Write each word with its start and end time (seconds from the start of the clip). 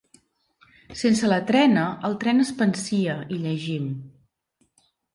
"Sense 1.01 1.29
la 1.33 1.37
trena, 1.51 1.85
el 2.11 2.17
tren 2.25 2.47
es 2.47 2.51
pansia", 2.63 3.21
hi 3.37 3.41
llegim. 3.47 3.89